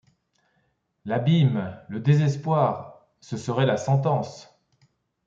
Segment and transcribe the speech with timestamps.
[1.05, 1.79] L’abîme!
[1.87, 3.05] le désespoir!
[3.19, 4.59] ce serait la sentence!